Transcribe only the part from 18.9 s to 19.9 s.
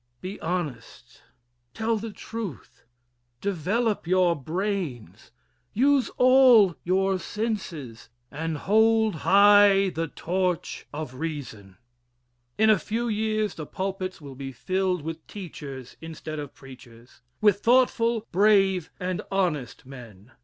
and honest